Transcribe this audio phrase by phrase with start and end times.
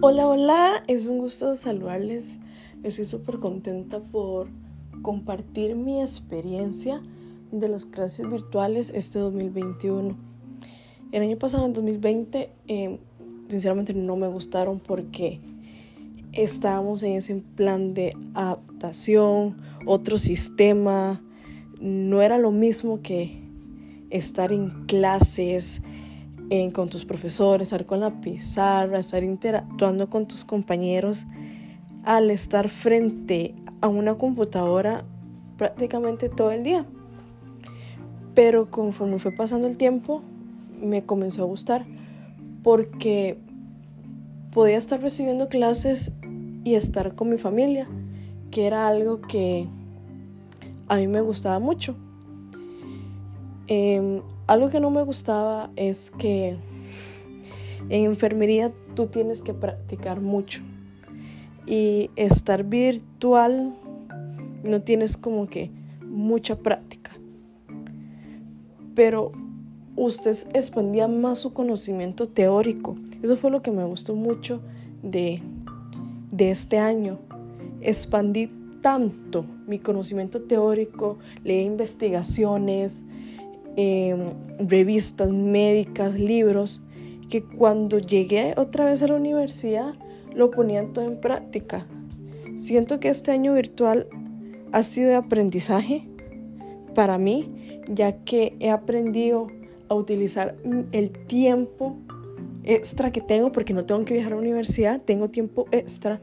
[0.00, 2.38] Hola, hola, es un gusto saludarles.
[2.82, 4.48] Estoy súper contenta por
[5.02, 7.00] compartir mi experiencia
[7.52, 10.16] de las clases virtuales este 2021.
[11.12, 12.98] El año pasado, en 2020, eh,
[13.48, 15.40] sinceramente no me gustaron porque
[16.32, 21.22] estábamos en ese plan de adaptación, otro sistema,
[21.80, 23.40] no era lo mismo que
[24.10, 25.80] estar en clases
[26.72, 31.26] con tus profesores, estar con la pizarra, estar interactuando con tus compañeros,
[32.04, 35.04] al estar frente a una computadora
[35.56, 36.84] prácticamente todo el día.
[38.34, 40.22] Pero conforme fue pasando el tiempo,
[40.80, 41.86] me comenzó a gustar
[42.62, 43.38] porque
[44.52, 46.12] podía estar recibiendo clases
[46.64, 47.88] y estar con mi familia,
[48.50, 49.66] que era algo que
[50.88, 51.96] a mí me gustaba mucho.
[53.66, 56.56] Em, algo que no me gustaba es que
[57.88, 60.62] en enfermería tú tienes que practicar mucho
[61.66, 63.74] y estar virtual
[64.62, 65.70] no tienes como que
[66.02, 67.12] mucha práctica.
[68.94, 69.32] Pero
[69.96, 72.96] usted expandía más su conocimiento teórico.
[73.22, 74.60] Eso fue lo que me gustó mucho
[75.02, 75.42] de,
[76.30, 77.18] de este año.
[77.80, 83.04] Expandí tanto mi conocimiento teórico, leí investigaciones,
[83.76, 84.18] Em,
[84.58, 86.80] revistas médicas, libros,
[87.28, 89.94] que cuando llegué otra vez a la universidad
[90.32, 91.86] lo ponían todo en práctica.
[92.56, 94.06] Siento que este año virtual
[94.70, 96.06] ha sido de aprendizaje
[96.94, 99.48] para mí, ya que he aprendido
[99.88, 100.56] a utilizar
[100.92, 101.96] el tiempo
[102.62, 106.20] extra que tengo, porque no tengo que viajar a la universidad, tengo tiempo extra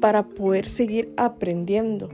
[0.00, 2.10] para poder seguir aprendiendo.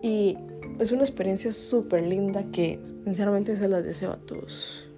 [0.00, 0.36] Y
[0.78, 4.90] es una experiencia súper linda que sinceramente se la deseo a todos.